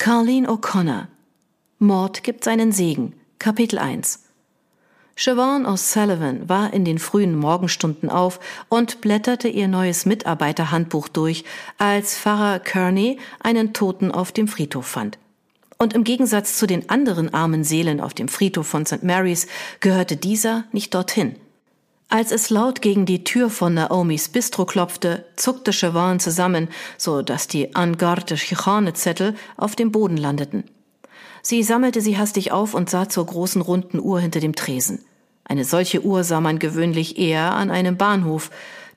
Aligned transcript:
Carleen 0.00 0.48
O'Connor. 0.48 1.08
Mord 1.78 2.22
gibt 2.22 2.42
seinen 2.42 2.72
Segen. 2.72 3.12
Kapitel 3.38 3.78
1. 3.78 4.20
Siobhan 5.14 5.66
O'Sullivan 5.66 6.48
war 6.48 6.72
in 6.72 6.86
den 6.86 6.98
frühen 6.98 7.36
Morgenstunden 7.36 8.08
auf 8.08 8.40
und 8.70 9.02
blätterte 9.02 9.48
ihr 9.48 9.68
neues 9.68 10.06
Mitarbeiterhandbuch 10.06 11.08
durch, 11.08 11.44
als 11.76 12.16
Pfarrer 12.16 12.60
Kearney 12.60 13.18
einen 13.40 13.74
Toten 13.74 14.10
auf 14.10 14.32
dem 14.32 14.48
Friedhof 14.48 14.86
fand. 14.86 15.18
Und 15.76 15.92
im 15.92 16.04
Gegensatz 16.04 16.56
zu 16.56 16.66
den 16.66 16.88
anderen 16.88 17.34
armen 17.34 17.62
Seelen 17.62 18.00
auf 18.00 18.14
dem 18.14 18.28
Friedhof 18.28 18.66
von 18.66 18.86
St. 18.86 19.02
Mary's 19.02 19.48
gehörte 19.80 20.16
dieser 20.16 20.64
nicht 20.72 20.94
dorthin. 20.94 21.36
Als 22.12 22.32
es 22.32 22.50
laut 22.50 22.82
gegen 22.82 23.06
die 23.06 23.22
Tür 23.22 23.50
von 23.50 23.74
Naomis 23.74 24.28
Bistro 24.30 24.66
klopfte, 24.66 25.26
zuckte 25.36 25.70
Siobhan 25.70 26.18
zusammen, 26.18 26.66
so 26.98 27.22
dass 27.22 27.46
die 27.46 27.76
Angarde 27.76 28.34
Chicane-Zettel 28.34 29.36
auf 29.56 29.76
dem 29.76 29.92
Boden 29.92 30.16
landeten. 30.16 30.64
Sie 31.40 31.62
sammelte 31.62 32.00
sie 32.00 32.18
hastig 32.18 32.50
auf 32.50 32.74
und 32.74 32.90
sah 32.90 33.08
zur 33.08 33.26
großen 33.26 33.62
runden 33.62 34.00
Uhr 34.00 34.18
hinter 34.18 34.40
dem 34.40 34.56
Tresen. 34.56 35.04
Eine 35.44 35.64
solche 35.64 36.04
Uhr 36.04 36.24
sah 36.24 36.40
man 36.40 36.58
gewöhnlich 36.58 37.16
eher 37.16 37.54
an 37.54 37.70
einem 37.70 37.96
Bahnhof. 37.96 38.50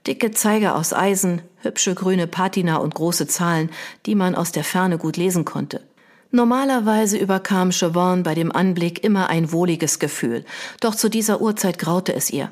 Dicke 0.08 0.32
Zeiger 0.32 0.76
aus 0.76 0.92
Eisen, 0.92 1.44
hübsche 1.62 1.94
grüne 1.94 2.26
Patina 2.26 2.78
und 2.78 2.96
große 2.96 3.28
Zahlen, 3.28 3.70
die 4.08 4.16
man 4.16 4.34
aus 4.34 4.52
der 4.52 4.64
Ferne 4.64 4.98
gut 4.98 5.18
lesen 5.18 5.46
konnte. 5.46 5.82
Normalerweise 6.32 7.20
überkam 7.20 7.72
Siobhan 7.72 8.24
bei 8.24 8.34
dem 8.34 8.52
Anblick 8.52 9.04
immer 9.04 9.30
ein 9.30 9.52
wohliges 9.52 10.00
Gefühl, 10.00 10.46
doch 10.80 10.96
zu 10.96 11.10
dieser 11.10 11.42
Uhrzeit 11.42 11.78
graute 11.78 12.16
es 12.16 12.32
ihr. 12.32 12.52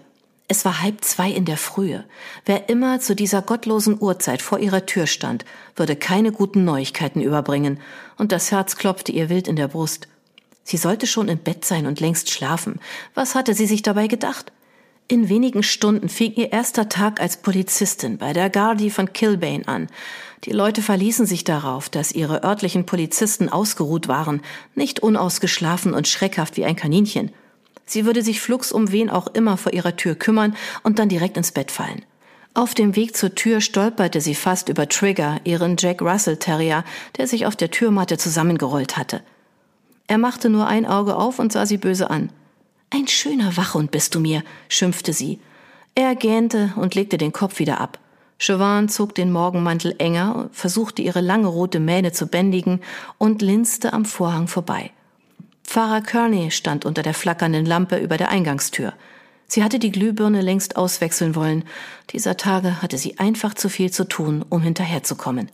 Es 0.51 0.65
war 0.65 0.81
halb 0.81 1.05
zwei 1.05 1.31
in 1.31 1.45
der 1.45 1.55
Frühe. 1.55 2.03
Wer 2.45 2.67
immer 2.67 2.99
zu 2.99 3.15
dieser 3.15 3.41
gottlosen 3.41 3.95
Uhrzeit 3.97 4.41
vor 4.41 4.59
ihrer 4.59 4.85
Tür 4.85 5.07
stand, 5.07 5.45
würde 5.77 5.95
keine 5.95 6.33
guten 6.33 6.65
Neuigkeiten 6.65 7.21
überbringen, 7.21 7.79
und 8.17 8.33
das 8.33 8.51
Herz 8.51 8.75
klopfte 8.75 9.13
ihr 9.13 9.29
wild 9.29 9.47
in 9.47 9.55
der 9.55 9.69
Brust. 9.69 10.09
Sie 10.65 10.75
sollte 10.75 11.07
schon 11.07 11.29
im 11.29 11.37
Bett 11.37 11.63
sein 11.63 11.85
und 11.85 12.01
längst 12.01 12.31
schlafen. 12.31 12.81
Was 13.13 13.33
hatte 13.33 13.53
sie 13.53 13.66
sich 13.66 13.81
dabei 13.81 14.08
gedacht? 14.08 14.52
In 15.08 15.30
wenigen 15.30 15.63
Stunden 15.63 16.09
fing 16.09 16.33
ihr 16.35 16.52
erster 16.52 16.89
Tag 16.89 17.21
als 17.21 17.38
Polizistin 17.38 18.17
bei 18.17 18.33
der 18.33 18.49
Gardi 18.49 18.89
von 18.89 19.13
Kilbane 19.13 19.69
an. 19.69 19.88
Die 20.43 20.52
Leute 20.52 20.81
verließen 20.81 21.25
sich 21.25 21.45
darauf, 21.45 21.88
dass 21.88 22.11
ihre 22.11 22.43
örtlichen 22.43 22.86
Polizisten 22.86 23.47
ausgeruht 23.47 24.09
waren, 24.09 24.41
nicht 24.75 24.99
unausgeschlafen 24.99 25.93
und 25.93 26.09
schreckhaft 26.09 26.58
wie 26.58 26.65
ein 26.65 26.75
Kaninchen. 26.75 27.31
Sie 27.92 28.06
würde 28.06 28.22
sich 28.22 28.39
flugs 28.39 28.72
um 28.72 28.94
wen 28.94 29.09
auch 29.09 29.28
immer 29.28 29.58
vor 29.58 29.73
ihrer 29.73 29.97
Tür 29.97 30.16
kümmern 30.16 30.56
und 30.81 30.97
dann 30.97 31.09
direkt 31.09 31.36
ins 31.36 31.52
Bett 31.52 31.72
fallen. 31.72 32.06
Auf 32.53 32.73
dem 32.73 32.95
Weg 32.95 33.17
zur 33.17 33.36
Tür 33.36 33.59
stolperte 33.59 34.22
sie 34.22 34.33
fast 34.33 34.70
über 34.70 34.88
Trigger, 34.88 35.42
ihren 35.44 35.75
Jack 35.78 36.02
Russell 36.02 36.38
Terrier, 36.38 36.86
der 37.17 37.28
sich 37.28 37.45
auf 37.45 37.58
der 37.58 37.70
Türmatte 37.70 38.17
zusammengerollt 38.17 38.95
hatte. 38.95 39.22
Er 40.08 40.17
machte 40.17 40.50
nur 40.50 40.67
ein 40.67 40.86
Auge 40.86 41.17
auf 41.17 41.38
und 41.38 41.52
sah 41.52 41.66
sie 41.66 41.75
böse 41.75 42.09
an. 42.09 42.30
Ein 42.92 43.09
schöner 43.09 43.58
Wachhund 43.58 43.92
bist 43.92 44.16
du 44.16 44.22
mir, 44.22 44.42
schimpfte 44.70 45.11
sie. 45.11 45.42
Er 45.94 46.16
gähnte 46.16 46.72
und 46.78 46.95
legte 46.95 47.17
den 47.17 47.33
Kopf 47.33 47.59
wieder 47.59 47.81
ab. 47.81 48.00
Siobhan 48.39 48.88
zog 48.88 49.16
den 49.16 49.33
Morgenmantel 49.33 49.95
enger, 49.98 50.50
versuchte 50.53 51.02
ihre 51.02 51.20
lange 51.20 51.48
rote 51.48 51.81
Mähne 51.81 52.14
zu 52.14 52.28
bändigen 52.28 52.80
und 53.17 53.42
linste 53.42 53.92
am 53.92 54.05
Vorhang 54.05 54.48
vorbei. 54.48 54.92
Pfarrer 55.72 56.02
Kearney 56.02 56.52
stand 56.52 56.83
unter 56.83 57.02
der 57.02 57.14
flackernden 57.14 57.66
Lampe 57.66 57.95
über 57.95 58.17
der 58.17 58.27
Eingangstür. 58.27 58.91
Sie 59.47 59.64
hatte 59.64 59.80
die 59.80 59.94
Glühbirne 59.94 60.41
längst 60.41 60.75
auswechseln 60.75 61.33
wollen. 61.33 61.64
Dieser 62.09 62.36
Tage 62.36 62.81
hatte 62.81 62.97
sie 62.97 63.19
einfach 63.19 63.53
zu 63.53 63.69
viel 63.69 63.89
zu 63.89 64.03
tun, 64.03 64.44
um 64.49 64.61
hinterherzukommen. 64.61 65.49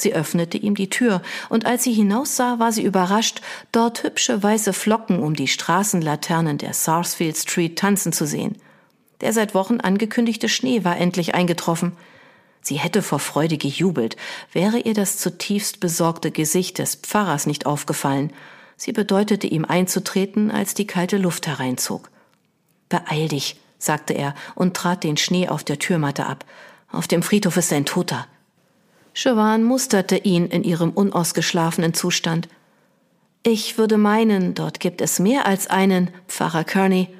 Sie 0.00 0.14
öffnete 0.14 0.58
ihm 0.58 0.74
die 0.74 0.90
Tür, 0.90 1.22
und 1.48 1.64
als 1.64 1.84
sie 1.84 1.92
hinaussah, 1.92 2.58
war 2.58 2.72
sie 2.72 2.82
überrascht, 2.82 3.40
dort 3.70 4.02
hübsche 4.02 4.42
weiße 4.42 4.72
Flocken 4.72 5.20
um 5.20 5.36
die 5.36 5.46
Straßenlaternen 5.46 6.58
der 6.58 6.74
Sarsfield 6.74 7.36
Street 7.36 7.78
tanzen 7.78 8.12
zu 8.12 8.26
sehen. 8.26 8.56
Der 9.20 9.32
seit 9.32 9.54
Wochen 9.54 9.78
angekündigte 9.78 10.48
Schnee 10.48 10.82
war 10.82 10.96
endlich 10.96 11.36
eingetroffen. 11.36 11.92
Sie 12.62 12.80
hätte 12.80 13.00
vor 13.00 13.20
Freude 13.20 13.58
gejubelt, 13.58 14.16
wäre 14.52 14.80
ihr 14.80 14.94
das 14.94 15.18
zutiefst 15.18 15.78
besorgte 15.78 16.32
Gesicht 16.32 16.78
des 16.78 16.96
Pfarrers 16.96 17.46
nicht 17.46 17.64
aufgefallen. 17.64 18.32
Sie 18.82 18.92
bedeutete 18.92 19.46
ihm 19.46 19.66
einzutreten, 19.66 20.50
als 20.50 20.72
die 20.72 20.86
kalte 20.86 21.18
Luft 21.18 21.46
hereinzog. 21.46 22.08
Beeil 22.88 23.28
dich, 23.28 23.60
sagte 23.78 24.14
er 24.14 24.34
und 24.54 24.74
trat 24.74 25.04
den 25.04 25.18
Schnee 25.18 25.50
auf 25.50 25.62
der 25.62 25.78
Türmatte 25.78 26.24
ab. 26.24 26.46
Auf 26.90 27.06
dem 27.06 27.22
Friedhof 27.22 27.58
ist 27.58 27.74
ein 27.74 27.84
Toter. 27.84 28.26
Siobhan 29.12 29.64
musterte 29.64 30.16
ihn 30.16 30.46
in 30.46 30.64
ihrem 30.64 30.92
unausgeschlafenen 30.92 31.92
Zustand. 31.92 32.48
Ich 33.42 33.76
würde 33.76 33.98
meinen, 33.98 34.54
dort 34.54 34.80
gibt 34.80 35.02
es 35.02 35.18
mehr 35.18 35.44
als 35.44 35.66
einen, 35.66 36.08
Pfarrer 36.26 36.64
Kearney. 36.64 37.10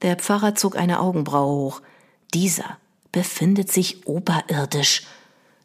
Der 0.00 0.16
Pfarrer 0.16 0.54
zog 0.54 0.78
eine 0.78 0.98
Augenbraue 0.98 1.54
hoch. 1.54 1.82
Dieser 2.32 2.78
befindet 3.12 3.70
sich 3.70 4.06
oberirdisch. 4.06 5.02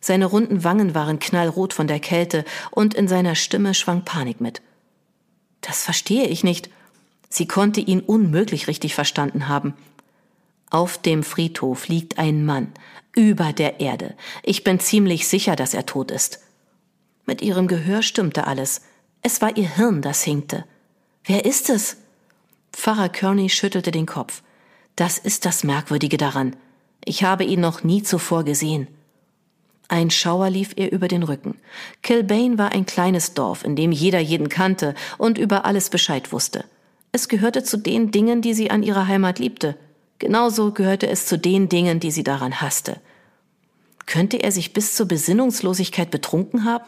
Seine 0.02 0.26
runden 0.26 0.66
Wangen 0.66 0.94
waren 0.94 1.20
knallrot 1.20 1.72
von 1.72 1.88
der 1.88 2.02
Kälte 2.02 2.44
und 2.70 2.96
in 2.96 3.08
seiner 3.08 3.36
Stimme 3.36 3.74
schwang 3.74 4.04
Panik 4.04 4.42
mit. 4.42 4.62
Das 5.68 5.84
verstehe 5.84 6.28
ich 6.28 6.46
nicht. 6.46 6.70
Sie 7.30 7.46
konnte 7.46 7.82
ihn 7.82 8.00
unmöglich 8.00 8.68
richtig 8.70 8.96
verstanden 8.96 9.50
haben. 9.50 9.74
Auf 10.70 10.98
dem 10.98 11.24
Friedhof 11.24 11.90
liegt 11.90 12.18
ein 12.18 12.46
Mann, 12.46 12.72
über 13.14 13.52
der 13.52 13.82
Erde. 13.82 14.16
Ich 14.44 14.64
bin 14.64 14.80
ziemlich 14.80 15.28
sicher, 15.28 15.58
dass 15.58 15.74
er 15.74 15.86
tot 15.86 16.10
ist. 16.10 16.40
Mit 17.26 17.42
ihrem 17.42 17.68
Gehör 17.68 18.02
stimmte 18.02 18.48
alles. 18.48 18.82
Es 19.22 19.42
war 19.42 19.58
ihr 19.58 19.76
Hirn, 19.76 20.02
das 20.02 20.24
hinkte. 20.24 20.64
Wer 21.26 21.44
ist 21.44 21.70
es? 21.70 21.98
Pfarrer 22.72 23.10
Kearney 23.10 23.50
schüttelte 23.50 23.92
den 23.92 24.06
Kopf. 24.06 24.44
Das 24.96 25.18
ist 25.18 25.46
das 25.46 25.66
Merkwürdige 25.66 26.18
daran. 26.18 26.56
Ich 27.04 27.24
habe 27.24 27.44
ihn 27.44 27.60
noch 27.60 27.84
nie 27.84 28.04
zuvor 28.04 28.46
gesehen. 28.46 28.88
Ein 29.90 30.10
Schauer 30.10 30.50
lief 30.50 30.72
ihr 30.76 30.92
über 30.92 31.08
den 31.08 31.24
Rücken. 31.24 31.60
Kilbane 32.04 32.58
war 32.58 32.74
ein 32.74 32.86
kleines 32.86 33.34
Dorf, 33.34 33.64
in 33.64 33.76
dem 33.76 33.92
jeder 33.92 34.20
jeden 34.20 34.50
kannte 34.50 34.96
und 35.18 35.38
über 35.38 35.66
alles 35.66 35.90
Bescheid 35.90 36.32
wusste. 36.32 36.66
Es 37.14 37.30
gehörte 37.30 37.64
zu 37.64 37.78
den 37.78 38.12
Dingen, 38.12 38.42
die 38.42 38.54
sie 38.54 38.70
an 38.70 38.84
ihrer 38.84 39.08
Heimat 39.08 39.40
liebte. 39.40 39.78
Genauso 40.20 40.72
gehörte 40.72 41.08
es 41.08 41.26
zu 41.26 41.38
den 41.38 41.70
Dingen, 41.70 42.00
die 42.00 42.12
sie 42.12 42.24
daran 42.24 42.60
hasste. 42.62 43.00
Könnte 44.06 44.38
er 44.38 44.52
sich 44.52 44.74
bis 44.74 44.96
zur 44.96 45.08
Besinnungslosigkeit 45.08 46.12
betrunken 46.12 46.66
haben? 46.66 46.86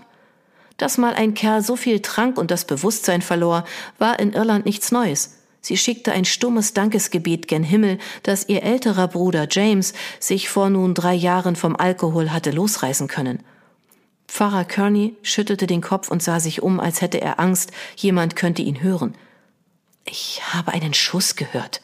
Dass 0.77 0.97
mal 0.97 1.13
ein 1.13 1.33
Kerl 1.33 1.61
so 1.61 1.75
viel 1.75 2.01
trank 2.01 2.37
und 2.37 2.51
das 2.51 2.65
Bewusstsein 2.65 3.21
verlor, 3.21 3.65
war 3.97 4.19
in 4.19 4.33
Irland 4.33 4.65
nichts 4.65 4.91
Neues. 4.91 5.38
Sie 5.61 5.77
schickte 5.77 6.13
ein 6.13 6.25
stummes 6.25 6.73
Dankesgebet 6.73 7.47
gen 7.47 7.63
Himmel, 7.63 7.97
dass 8.23 8.47
ihr 8.47 8.63
älterer 8.63 9.07
Bruder 9.07 9.47
James 9.49 9.93
sich 10.19 10.49
vor 10.49 10.69
nun 10.69 10.93
drei 10.93 11.13
Jahren 11.13 11.55
vom 11.55 11.75
Alkohol 11.75 12.31
hatte 12.31 12.51
losreißen 12.51 13.07
können. 13.07 13.43
Pfarrer 14.27 14.63
Kearney 14.63 15.15
schüttelte 15.21 15.67
den 15.67 15.81
Kopf 15.81 16.09
und 16.09 16.23
sah 16.23 16.39
sich 16.39 16.61
um, 16.61 16.79
als 16.79 17.01
hätte 17.01 17.19
er 17.19 17.39
Angst, 17.39 17.71
jemand 17.95 18.35
könnte 18.35 18.61
ihn 18.61 18.81
hören. 18.81 19.15
Ich 20.05 20.41
habe 20.53 20.71
einen 20.71 20.93
Schuss 20.93 21.35
gehört. 21.35 21.81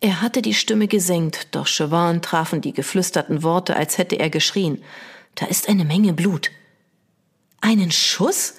Er 0.00 0.20
hatte 0.20 0.42
die 0.42 0.54
Stimme 0.54 0.88
gesenkt, 0.88 1.48
doch 1.52 1.66
Siobhan 1.66 2.22
trafen 2.22 2.60
die 2.60 2.72
geflüsterten 2.72 3.42
Worte, 3.42 3.76
als 3.76 3.98
hätte 3.98 4.16
er 4.16 4.30
geschrien. 4.30 4.82
Da 5.34 5.46
ist 5.46 5.68
eine 5.68 5.84
Menge 5.84 6.12
Blut. 6.12 6.50
Einen 7.60 7.90
Schuss? 7.90 8.54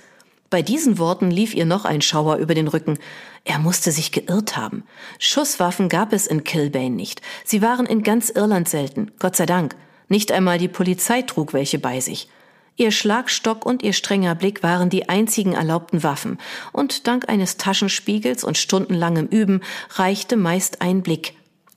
Bei 0.49 0.61
diesen 0.61 0.97
Worten 0.97 1.29
lief 1.29 1.53
ihr 1.53 1.65
noch 1.65 1.83
ein 1.83 2.01
Schauer 2.01 2.37
über 2.37 2.53
den 2.53 2.69
Rücken. 2.69 2.97
Er 3.43 3.59
musste 3.59 3.91
sich 3.91 4.13
geirrt 4.13 4.55
haben. 4.55 4.83
Schusswaffen 5.19 5.89
gab 5.89 6.13
es 6.13 6.25
in 6.25 6.45
Kilbane 6.45 6.95
nicht. 6.95 7.21
Sie 7.43 7.61
waren 7.61 7.85
in 7.85 8.01
ganz 8.01 8.29
Irland 8.29 8.69
selten, 8.69 9.11
Gott 9.19 9.35
sei 9.35 9.45
Dank. 9.45 9.75
Nicht 10.07 10.31
einmal 10.31 10.57
die 10.57 10.69
Polizei 10.69 11.21
trug 11.21 11.53
welche 11.53 11.79
bei 11.79 11.99
sich. 11.99 12.29
Ihr 12.77 12.91
Schlagstock 12.91 13.65
und 13.65 13.83
ihr 13.83 13.91
strenger 13.91 14.35
Blick 14.35 14.63
waren 14.63 14.89
die 14.89 15.09
einzigen 15.09 15.53
erlaubten 15.53 16.03
Waffen, 16.03 16.37
und 16.71 17.07
dank 17.07 17.27
eines 17.27 17.57
Taschenspiegels 17.57 18.43
und 18.43 18.57
stundenlangem 18.57 19.25
Üben 19.25 19.61
reichte 19.95 20.37
meist 20.37 20.81
ein 20.81 21.01
Blick. 21.01 21.33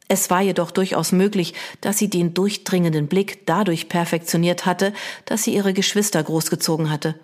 Es 0.09 0.29
war 0.29 0.43
jedoch 0.43 0.71
durchaus 0.71 1.11
möglich, 1.11 1.55
dass 1.81 1.99
sie 1.99 2.11
den 2.11 2.35
durchdringenden 2.35 3.09
Blick 3.09 3.47
dadurch 3.47 3.89
perfektioniert 3.89 4.67
hatte, 4.67 4.93
dass 5.25 5.45
sie 5.45 5.55
ihre 5.55 5.73
Geschwister 5.73 6.23
großgezogen 6.23 6.91
hatte 6.91 7.19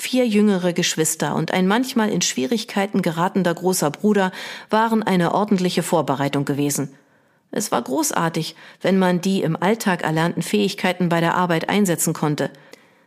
Vier 0.00 0.28
jüngere 0.28 0.72
Geschwister 0.72 1.34
und 1.34 1.50
ein 1.50 1.66
manchmal 1.66 2.10
in 2.10 2.22
Schwierigkeiten 2.22 3.02
geratender 3.02 3.52
großer 3.52 3.90
Bruder 3.90 4.30
waren 4.70 5.02
eine 5.02 5.34
ordentliche 5.34 5.82
Vorbereitung 5.82 6.44
gewesen. 6.44 6.94
Es 7.50 7.72
war 7.72 7.82
großartig, 7.82 8.54
wenn 8.80 9.00
man 9.00 9.20
die 9.20 9.42
im 9.42 9.60
Alltag 9.60 10.04
erlernten 10.04 10.42
Fähigkeiten 10.42 11.08
bei 11.08 11.18
der 11.18 11.34
Arbeit 11.34 11.68
einsetzen 11.68 12.12
konnte. 12.12 12.50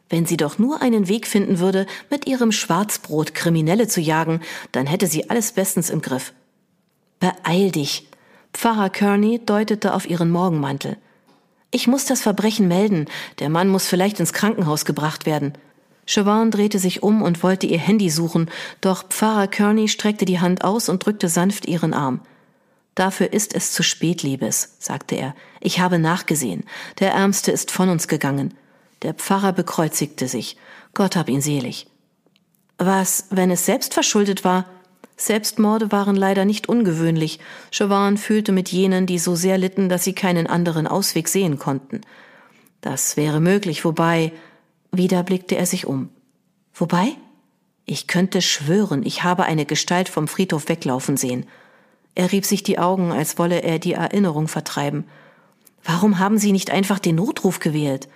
Wenn 0.10 0.26
sie 0.26 0.36
doch 0.36 0.60
nur 0.60 0.82
einen 0.82 1.08
Weg 1.08 1.28
finden 1.28 1.60
würde, 1.60 1.86
mit 2.10 2.28
ihrem 2.28 2.52
Schwarzbrot 2.52 3.34
Kriminelle 3.34 3.88
zu 3.88 4.02
jagen, 4.02 4.42
dann 4.74 4.86
hätte 4.86 5.08
sie 5.08 5.30
alles 5.30 5.54
bestens 5.54 5.90
im 5.90 6.02
Griff. 6.02 6.34
Beeil 7.22 7.72
dich! 7.72 8.10
Pfarrer 8.52 8.90
Kearney 8.90 9.40
deutete 9.46 9.94
auf 9.94 10.10
ihren 10.10 10.30
Morgenmantel. 10.30 10.98
Ich 11.72 11.88
muss 11.88 12.04
das 12.04 12.22
Verbrechen 12.22 12.68
melden. 12.68 13.06
Der 13.40 13.48
Mann 13.48 13.70
muss 13.70 13.88
vielleicht 13.88 14.20
ins 14.20 14.34
Krankenhaus 14.34 14.84
gebracht 14.84 15.26
werden. 15.26 15.54
Siobhan 16.06 16.52
drehte 16.52 16.80
sich 16.80 17.04
um 17.04 17.22
und 17.22 17.44
wollte 17.44 17.68
ihr 17.68 17.78
Handy 17.78 18.10
suchen, 18.10 18.50
doch 18.82 19.08
Pfarrer 19.08 19.48
Kearney 19.48 19.88
streckte 19.88 20.26
die 20.26 20.40
Hand 20.40 20.64
aus 20.64 20.90
und 20.90 21.06
drückte 21.06 21.30
sanft 21.30 21.68
ihren 21.68 21.94
Arm. 21.94 22.22
Dafür 22.96 23.32
ist 23.32 23.56
es 23.56 23.72
zu 23.72 23.84
spät, 23.84 24.22
Liebes, 24.22 24.76
sagte 24.80 25.16
er. 25.16 25.36
Ich 25.62 25.80
habe 25.80 26.00
nachgesehen. 26.00 26.66
Der 27.00 27.14
Ärmste 27.14 27.52
ist 27.52 27.72
von 27.72 27.90
uns 27.90 28.08
gegangen. 28.08 28.54
Der 29.02 29.14
Pfarrer 29.14 29.54
bekreuzigte 29.54 30.28
sich. 30.28 30.58
Gott 30.94 31.16
hab 31.16 31.30
ihn 31.30 31.42
selig. 31.42 31.88
Was, 32.78 33.28
wenn 33.30 33.52
es 33.52 33.66
selbst 33.66 33.94
verschuldet 33.94 34.44
war? 34.44 34.66
Selbstmorde 35.16 35.92
waren 35.92 36.16
leider 36.16 36.46
nicht 36.46 36.68
ungewöhnlich. 36.68 37.40
Chauvin 37.70 38.18
fühlte 38.18 38.52
mit 38.52 38.70
jenen, 38.70 39.06
die 39.06 39.20
so 39.20 39.36
sehr 39.36 39.58
litten, 39.58 39.88
dass 39.88 40.04
sie 40.04 40.14
keinen 40.14 40.48
anderen 40.48 40.88
Ausweg 40.88 41.28
sehen 41.28 41.60
konnten. 41.60 42.02
Das 42.82 43.18
wäre 43.18 43.40
möglich, 43.40 43.86
wobei. 43.86 44.32
Wieder 44.92 45.24
blickte 45.24 45.56
er 45.56 45.66
sich 45.66 45.86
um. 45.86 46.10
Wobei? 46.74 47.16
Ich 47.86 48.08
könnte 48.08 48.42
schwören, 48.42 49.06
ich 49.06 49.24
habe 49.24 49.44
eine 49.44 49.66
Gestalt 49.66 50.10
vom 50.10 50.28
Friedhof 50.28 50.70
weglaufen 50.70 51.18
sehen. 51.18 51.46
Er 52.16 52.32
rieb 52.32 52.46
sich 52.46 52.64
die 52.64 52.78
Augen, 52.78 53.12
als 53.12 53.38
wolle 53.38 53.64
er 53.64 53.80
die 53.80 53.94
Erinnerung 53.94 54.48
vertreiben. 54.48 55.06
Warum 55.84 56.20
haben 56.20 56.38
Sie 56.38 56.52
nicht 56.52 56.72
einfach 56.72 57.00
den 57.00 57.16
Notruf 57.16 57.60
gewählt? 57.60 58.08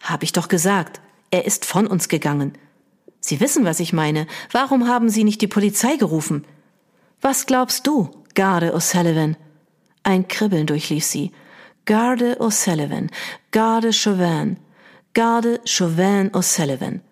Hab 0.00 0.22
ich 0.22 0.32
doch 0.32 0.48
gesagt. 0.48 1.00
Er 1.30 1.44
ist 1.44 1.64
von 1.64 1.86
uns 1.86 2.08
gegangen. 2.08 2.52
Sie 3.20 3.40
wissen, 3.40 3.64
was 3.64 3.80
ich 3.80 3.92
meine. 3.92 4.26
Warum 4.50 4.88
haben 4.88 5.08
Sie 5.08 5.24
nicht 5.24 5.40
die 5.40 5.46
Polizei 5.46 5.96
gerufen? 5.96 6.44
Was 7.20 7.46
glaubst 7.46 7.86
du, 7.86 8.10
Garde 8.34 8.74
O'Sullivan? 8.74 9.36
Ein 10.02 10.26
Kribbeln 10.26 10.66
durchlief 10.66 11.04
sie. 11.04 11.30
Garde 11.84 12.40
O'Sullivan, 12.40 13.10
Garde 13.52 13.92
Chauvin, 13.92 14.56
Garde 15.14 15.60
Chauvin 15.66 16.30
O'Sullivan. 16.32 17.02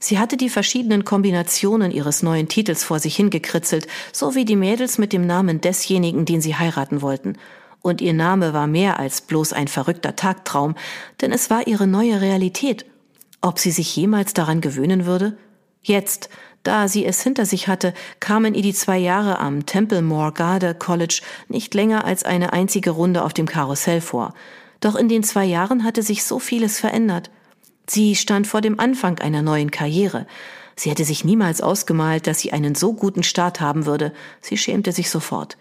Sie 0.00 0.18
hatte 0.18 0.38
die 0.38 0.48
verschiedenen 0.48 1.04
Kombinationen 1.04 1.90
ihres 1.90 2.22
neuen 2.22 2.48
Titels 2.48 2.84
vor 2.84 3.00
sich 3.00 3.16
hingekritzelt, 3.16 3.86
so 4.12 4.34
wie 4.34 4.46
die 4.46 4.56
Mädels 4.56 4.96
mit 4.96 5.12
dem 5.12 5.26
Namen 5.26 5.60
desjenigen, 5.60 6.24
den 6.24 6.40
sie 6.40 6.56
heiraten 6.56 7.02
wollten. 7.02 7.36
Und 7.82 8.00
ihr 8.00 8.14
Name 8.14 8.54
war 8.54 8.66
mehr 8.66 8.98
als 8.98 9.20
bloß 9.20 9.52
ein 9.52 9.68
verrückter 9.68 10.16
Tagtraum, 10.16 10.74
denn 11.20 11.32
es 11.32 11.50
war 11.50 11.66
ihre 11.66 11.86
neue 11.86 12.22
Realität. 12.22 12.86
Ob 13.42 13.58
sie 13.58 13.72
sich 13.72 13.94
jemals 13.94 14.32
daran 14.32 14.62
gewöhnen 14.62 15.04
würde? 15.04 15.36
Jetzt, 15.82 16.30
da 16.62 16.88
sie 16.88 17.04
es 17.04 17.22
hinter 17.22 17.44
sich 17.44 17.68
hatte, 17.68 17.92
kamen 18.20 18.54
ihr 18.54 18.62
die 18.62 18.72
zwei 18.72 18.96
Jahre 18.96 19.38
am 19.38 19.66
Templemore 19.66 20.32
Garde 20.32 20.74
College 20.74 21.20
nicht 21.48 21.74
länger 21.74 22.06
als 22.06 22.24
eine 22.24 22.54
einzige 22.54 22.92
Runde 22.92 23.22
auf 23.22 23.34
dem 23.34 23.44
Karussell 23.44 24.00
vor. 24.00 24.32
Doch 24.80 24.96
in 24.96 25.08
den 25.08 25.22
zwei 25.22 25.44
Jahren 25.44 25.84
hatte 25.84 26.02
sich 26.02 26.24
so 26.24 26.38
vieles 26.38 26.78
verändert. 26.78 27.30
Sie 27.86 28.14
stand 28.14 28.46
vor 28.46 28.60
dem 28.60 28.80
Anfang 28.80 29.18
einer 29.18 29.42
neuen 29.42 29.70
Karriere. 29.70 30.26
Sie 30.76 30.90
hätte 30.90 31.04
sich 31.04 31.24
niemals 31.24 31.60
ausgemalt, 31.60 32.26
dass 32.26 32.40
sie 32.40 32.52
einen 32.52 32.74
so 32.74 32.94
guten 32.94 33.22
Start 33.22 33.60
haben 33.60 33.86
würde. 33.86 34.12
Sie 34.40 34.56
schämte 34.56 34.92
sich 34.92 35.10
sofort. 35.10 35.56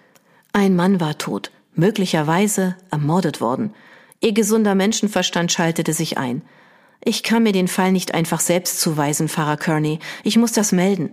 Ein 0.53 0.75
Mann 0.75 0.99
war 0.99 1.17
tot, 1.17 1.51
möglicherweise 1.75 2.75
ermordet 2.91 3.41
worden. 3.41 3.73
Ihr 4.21 4.33
gesunder 4.33 4.75
Menschenverstand 4.75 5.51
schaltete 5.51 5.93
sich 5.93 6.17
ein. 6.17 6.41
Ich 7.03 7.23
kann 7.23 7.43
mir 7.43 7.51
den 7.51 7.67
Fall 7.67 7.91
nicht 7.91 8.13
einfach 8.13 8.39
selbst 8.39 8.79
zuweisen, 8.79 9.27
Pfarrer 9.27 9.57
Kearney. 9.57 9.99
Ich 10.23 10.37
muss 10.37 10.53
das 10.53 10.71
melden. 10.71 11.11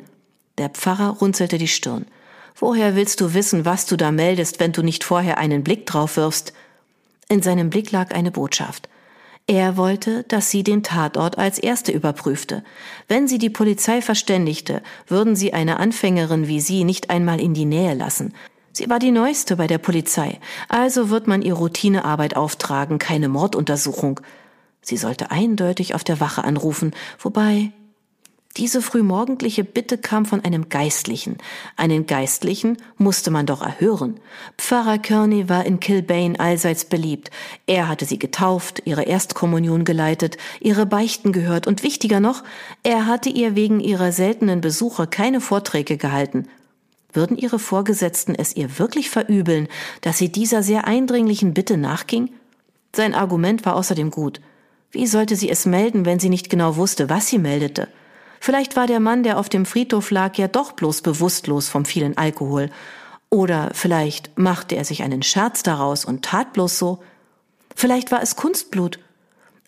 Der 0.59 0.69
Pfarrer 0.69 1.17
runzelte 1.21 1.59
die 1.59 1.69
Stirn. 1.69 2.07
Woher 2.55 2.95
willst 2.95 3.21
du 3.21 3.35
wissen, 3.35 3.65
was 3.65 3.87
du 3.87 3.97
da 3.97 4.13
meldest, 4.13 4.61
wenn 4.61 4.73
du 4.73 4.83
nicht 4.83 5.03
vorher 5.03 5.39
einen 5.39 5.65
Blick 5.65 5.87
drauf 5.87 6.17
wirfst? 6.17 6.53
In 7.31 7.43
seinem 7.43 7.71
Blick 7.71 7.93
lag 7.93 8.13
eine 8.13 8.33
Botschaft. 8.33 8.89
Er 9.47 9.77
wollte, 9.77 10.25
dass 10.25 10.51
sie 10.51 10.65
den 10.65 10.83
Tatort 10.83 11.39
als 11.39 11.61
erste 11.61 11.93
überprüfte. 11.93 12.65
Wenn 13.07 13.29
sie 13.29 13.39
die 13.39 13.51
Polizei 13.51 14.03
verständigte, 14.03 14.83
würden 15.07 15.37
sie 15.37 15.55
eine 15.55 15.79
Anfängerin 15.79 16.49
wie 16.49 16.61
sie 16.61 16.83
nicht 16.83 17.09
einmal 17.09 17.41
in 17.41 17.55
die 17.55 17.67
Nähe 17.67 17.95
lassen. 17.95 18.35
Sie 18.73 18.91
war 18.91 18.99
die 18.99 19.13
Neueste 19.13 19.57
bei 19.57 19.69
der 19.69 19.79
Polizei, 19.79 20.41
also 20.69 21.09
wird 21.09 21.29
man 21.29 21.41
ihr 21.41 21.55
Routinearbeit 21.55 22.35
auftragen, 22.35 22.99
keine 22.99 23.29
Morduntersuchung. 23.29 24.21
Sie 24.83 24.97
sollte 24.97 25.31
eindeutig 25.31 25.95
auf 25.95 26.03
der 26.03 26.19
Wache 26.19 26.43
anrufen, 26.43 26.95
wobei 27.19 27.73
diese 28.57 28.83
frühmorgendliche 28.83 29.63
Bitte 29.63 29.97
kam 29.97 30.27
von 30.27 30.45
einem 30.45 30.69
Geistlichen. 30.69 31.39
Einen 31.77 32.07
Geistlichen 32.07 32.79
musste 32.99 33.31
man 33.31 33.47
doch 33.47 33.63
erhören. 33.63 34.19
Pfarrer 34.59 34.99
Kearney 34.99 35.49
war 35.49 35.65
in 35.65 35.79
Kilbane 35.79 36.39
allseits 36.39 36.85
beliebt. 36.85 37.31
Er 37.67 37.87
hatte 37.87 38.07
sie 38.07 38.19
getauft, 38.19 38.83
ihre 38.87 39.05
Erstkommunion 39.05 39.85
geleitet, 39.85 40.37
ihre 40.59 40.85
Beichten 40.85 41.31
gehört 41.31 41.69
und 41.69 41.85
wichtiger 41.85 42.19
noch, 42.19 42.43
er 42.83 43.07
hatte 43.07 43.29
ihr 43.29 43.55
wegen 43.55 43.79
ihrer 43.79 44.11
seltenen 44.11 44.61
Besuche 44.61 45.07
keine 45.07 45.41
Vorträge 45.41 45.97
gehalten. 45.97 46.49
Würden 47.13 47.39
ihre 47.39 47.61
Vorgesetzten 47.61 48.35
es 48.35 48.57
ihr 48.57 48.81
wirklich 48.81 49.11
verübeln, 49.11 49.69
dass 50.01 50.19
sie 50.19 50.31
dieser 50.31 50.65
sehr 50.65 50.89
eindringlichen 50.89 51.55
Bitte 51.55 51.77
nachging? 51.77 52.31
Sein 52.95 53.15
Argument 53.15 53.65
war 53.65 53.77
außerdem 53.77 54.11
gut. 54.11 54.41
Wie 54.91 55.07
sollte 55.07 55.37
sie 55.37 55.51
es 55.51 55.67
melden, 55.67 56.05
wenn 56.05 56.19
sie 56.19 56.29
nicht 56.29 56.51
genau 56.51 56.75
wusste, 56.75 57.09
was 57.09 57.29
sie 57.29 57.39
meldete? 57.39 57.89
Vielleicht 58.41 58.75
war 58.75 58.87
der 58.87 59.01
Mann, 59.01 59.23
der 59.23 59.39
auf 59.39 59.51
dem 59.51 59.67
Friedhof 59.67 60.11
lag, 60.11 60.37
ja 60.37 60.49
doch 60.49 60.73
bloß 60.73 61.03
bewusstlos 61.03 61.69
vom 61.69 61.85
vielen 61.85 62.17
Alkohol. 62.17 62.71
Oder 63.29 63.71
vielleicht 63.75 64.37
machte 64.39 64.75
er 64.75 64.85
sich 64.85 65.03
einen 65.03 65.23
Scherz 65.23 65.63
daraus 65.63 66.07
und 66.07 66.25
tat 66.25 66.55
bloß 66.55 66.79
so. 66.79 67.03
Vielleicht 67.77 68.11
war 68.11 68.23
es 68.23 68.37
Kunstblut. 68.37 68.99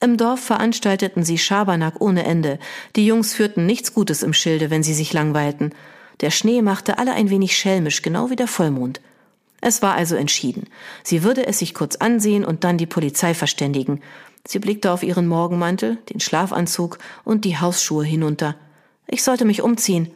Im 0.00 0.16
Dorf 0.16 0.40
veranstalteten 0.40 1.22
sie 1.22 1.38
Schabernack 1.38 2.00
ohne 2.00 2.24
Ende. 2.24 2.58
Die 2.96 3.06
Jungs 3.06 3.34
führten 3.34 3.66
nichts 3.66 3.94
Gutes 3.94 4.22
im 4.22 4.32
Schilde, 4.32 4.70
wenn 4.70 4.82
sie 4.82 4.94
sich 4.94 5.12
langweilten. 5.12 5.74
Der 6.22 6.30
Schnee 6.30 6.62
machte 6.62 6.98
alle 6.98 7.12
ein 7.12 7.30
wenig 7.30 7.56
schelmisch, 7.56 8.02
genau 8.02 8.30
wie 8.30 8.36
der 8.36 8.48
Vollmond. 8.48 9.00
Es 9.60 9.82
war 9.82 9.94
also 9.94 10.16
entschieden. 10.16 10.66
Sie 11.04 11.22
würde 11.22 11.46
es 11.46 11.60
sich 11.60 11.72
kurz 11.72 11.96
ansehen 11.96 12.44
und 12.44 12.64
dann 12.64 12.78
die 12.78 12.86
Polizei 12.86 13.32
verständigen. 13.32 14.00
Sie 14.46 14.58
blickte 14.58 14.90
auf 14.90 15.04
ihren 15.04 15.28
Morgenmantel, 15.28 15.98
den 16.10 16.19
Schlafanzug 16.19 16.98
und 17.22 17.44
die 17.44 17.58
Hausschuhe 17.58 18.04
hinunter. 18.04 18.56
Ich 19.06 19.22
sollte 19.22 19.44
mich 19.44 19.62
umziehen. 19.62 20.10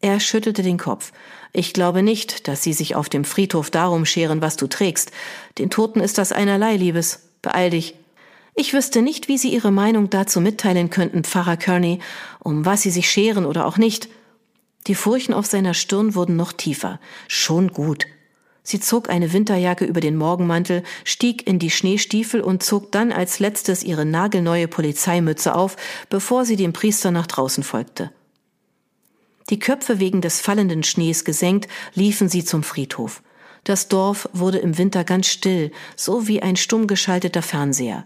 Er 0.00 0.20
schüttelte 0.20 0.62
den 0.62 0.78
Kopf. 0.78 1.12
Ich 1.52 1.72
glaube 1.72 2.02
nicht, 2.02 2.48
dass 2.48 2.62
Sie 2.62 2.72
sich 2.72 2.94
auf 2.94 3.08
dem 3.08 3.24
Friedhof 3.24 3.70
darum 3.70 4.04
scheren, 4.04 4.42
was 4.42 4.56
du 4.56 4.66
trägst. 4.66 5.10
Den 5.58 5.70
Toten 5.70 6.00
ist 6.00 6.18
das 6.18 6.32
einerlei, 6.32 6.76
Liebes. 6.76 7.30
Beeil 7.42 7.70
dich. 7.70 7.94
Ich 8.54 8.72
wüsste 8.72 9.02
nicht, 9.02 9.28
wie 9.28 9.38
Sie 9.38 9.52
Ihre 9.52 9.70
Meinung 9.70 10.10
dazu 10.10 10.40
mitteilen 10.40 10.90
könnten, 10.90 11.24
Pfarrer 11.24 11.56
Kearney, 11.56 12.00
um 12.40 12.64
was 12.64 12.82
Sie 12.82 12.90
sich 12.90 13.10
scheren 13.10 13.46
oder 13.46 13.66
auch 13.66 13.78
nicht. 13.78 14.08
Die 14.86 14.94
Furchen 14.94 15.34
auf 15.34 15.46
seiner 15.46 15.74
Stirn 15.74 16.14
wurden 16.14 16.36
noch 16.36 16.52
tiefer. 16.52 17.00
Schon 17.28 17.68
gut. 17.68 18.06
Sie 18.62 18.80
zog 18.80 19.08
eine 19.08 19.32
Winterjacke 19.32 19.84
über 19.84 20.00
den 20.00 20.16
Morgenmantel, 20.16 20.82
stieg 21.04 21.46
in 21.46 21.58
die 21.58 21.70
Schneestiefel 21.70 22.40
und 22.40 22.62
zog 22.62 22.92
dann 22.92 23.12
als 23.12 23.38
letztes 23.38 23.82
ihre 23.84 24.04
nagelneue 24.04 24.68
Polizeimütze 24.68 25.54
auf, 25.54 25.76
bevor 26.10 26.44
sie 26.44 26.56
dem 26.56 26.72
Priester 26.72 27.10
nach 27.10 27.26
draußen 27.26 27.62
folgte. 27.62 28.10
Die 29.50 29.58
Köpfe 29.58 30.00
wegen 30.00 30.20
des 30.20 30.40
fallenden 30.40 30.82
Schnees 30.82 31.24
gesenkt, 31.24 31.68
liefen 31.94 32.28
sie 32.28 32.44
zum 32.44 32.62
Friedhof. 32.62 33.22
Das 33.64 33.88
Dorf 33.88 34.28
wurde 34.32 34.58
im 34.58 34.78
Winter 34.78 35.04
ganz 35.04 35.28
still, 35.28 35.72
so 35.96 36.28
wie 36.28 36.42
ein 36.42 36.56
stumm 36.56 36.86
geschalteter 36.86 37.42
Fernseher. 37.42 38.04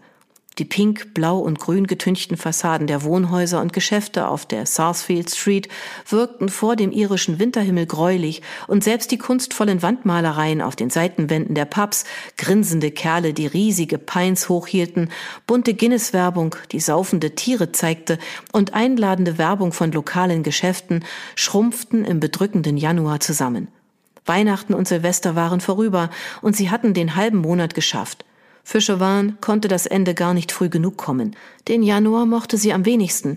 Die 0.61 0.67
pink, 0.67 1.14
blau 1.14 1.38
und 1.38 1.59
grün 1.59 1.87
getünchten 1.87 2.37
Fassaden 2.37 2.87
der 2.87 3.02
Wohnhäuser 3.02 3.62
und 3.62 3.73
Geschäfte 3.73 4.29
auf 4.29 4.45
der 4.45 4.67
Southfield 4.67 5.31
Street 5.31 5.71
wirkten 6.07 6.50
vor 6.50 6.76
dem 6.76 6.93
irischen 6.93 7.38
Winterhimmel 7.38 7.87
gräulich 7.87 8.43
und 8.67 8.85
selbst 8.85 9.11
die 9.11 9.17
kunstvollen 9.17 9.81
Wandmalereien 9.81 10.61
auf 10.61 10.76
den 10.76 10.90
Seitenwänden 10.90 11.55
der 11.55 11.64
Pubs, 11.64 12.05
grinsende 12.37 12.90
Kerle, 12.90 13.33
die 13.33 13.47
riesige 13.47 13.97
Pines 13.97 14.50
hochhielten, 14.50 15.09
bunte 15.47 15.73
Guinness-Werbung, 15.73 16.55
die 16.73 16.81
saufende 16.81 17.35
Tiere 17.35 17.73
zeigte 17.73 18.19
und 18.52 18.75
einladende 18.75 19.38
Werbung 19.38 19.73
von 19.73 19.93
lokalen 19.93 20.43
Geschäften 20.43 21.07
schrumpften 21.37 22.05
im 22.05 22.21
bedrückenden 22.21 22.76
Januar 22.76 23.21
zusammen. 23.21 23.69
Weihnachten 24.26 24.75
und 24.75 24.87
Silvester 24.87 25.35
waren 25.35 25.62
vorüber 25.62 26.11
und 26.43 26.55
sie 26.55 26.69
hatten 26.69 26.93
den 26.93 27.17
halben 27.17 27.38
Monat 27.38 27.75
geschafft. 27.75 28.26
Für 28.71 28.81
Chauvin 28.81 29.37
konnte 29.41 29.67
das 29.67 29.87
Ende 29.87 30.15
gar 30.15 30.33
nicht 30.33 30.53
früh 30.53 30.69
genug 30.69 30.97
kommen. 30.97 31.35
Den 31.67 31.83
Januar 31.83 32.25
mochte 32.25 32.57
sie 32.57 32.73
am 32.73 32.87
wenigsten. 32.87 33.37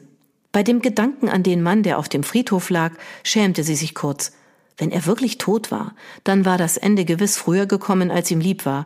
Bei 0.51 0.61
dem 0.61 0.79
Gedanken 0.79 1.27
an 1.27 1.41
den 1.41 1.63
Mann, 1.63 1.81
der 1.81 1.97
auf 1.97 2.07
dem 2.07 2.21
Friedhof 2.21 2.69
lag, 2.69 2.91
schämte 3.23 3.63
sie 3.63 3.73
sich 3.73 3.95
kurz. 3.95 4.33
Wenn 4.77 4.91
er 4.91 5.07
wirklich 5.07 5.39
tot 5.39 5.71
war, 5.71 5.95
dann 6.23 6.45
war 6.45 6.59
das 6.59 6.77
Ende 6.77 7.03
gewiss 7.03 7.35
früher 7.35 7.65
gekommen, 7.65 8.11
als 8.11 8.29
ihm 8.29 8.41
lieb 8.41 8.67
war. 8.67 8.85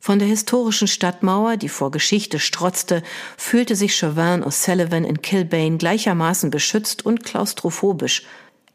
Von 0.00 0.18
der 0.18 0.26
historischen 0.26 0.88
Stadtmauer, 0.88 1.56
die 1.56 1.68
vor 1.68 1.92
Geschichte 1.92 2.40
strotzte, 2.40 3.04
fühlte 3.36 3.76
sich 3.76 3.94
Chauvin 3.94 4.42
O'Sullivan 4.42 5.04
in 5.04 5.22
Kilbane 5.22 5.76
gleichermaßen 5.76 6.50
beschützt 6.50 7.06
und 7.06 7.22
klaustrophobisch. 7.22 8.24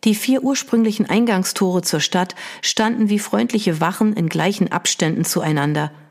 Die 0.06 0.15
vier 0.15 0.41
ursprünglichen 0.41 1.06
Eingangstore 1.06 1.82
zur 1.82 2.00
Stadt 2.00 2.34
standen 2.62 3.10
wie 3.10 3.20
freundliche 3.20 3.82
Wachen 3.82 4.13
in 4.13 4.29
gleichen 4.29 4.72
Abständen 4.72 5.25
zueinander– 5.25 5.91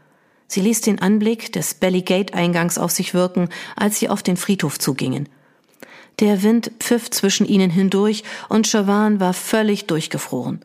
Sie 0.48 0.60
ließ 0.60 0.80
den 0.80 1.00
Anblick 1.00 1.52
des 1.52 1.74
Bellygate-Eingangs 1.74 2.78
auf 2.78 2.90
sich 2.90 3.14
wirken, 3.14 3.48
als 3.74 3.98
sie 3.98 4.08
auf 4.08 4.22
den 4.22 4.36
Friedhof 4.36 4.78
zugingen. 4.78 5.28
Der 6.20 6.42
Wind 6.42 6.70
pfiff 6.78 7.10
zwischen 7.10 7.46
ihnen 7.46 7.70
hindurch 7.70 8.24
und 8.48 8.66
Chavan 8.66 9.20
war 9.20 9.34
völlig 9.34 9.86
durchgefroren. 9.86 10.60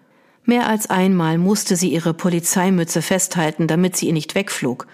Mehr 0.46 0.68
als 0.68 0.90
einmal 0.90 1.38
musste 1.38 1.76
sie 1.76 1.92
ihre 1.92 2.14
Polizeimütze 2.14 3.02
festhalten, 3.02 3.68
damit 3.68 3.96
sie 3.96 4.08
ihr 4.08 4.14
nicht 4.14 4.36
wegflog. 4.36 4.88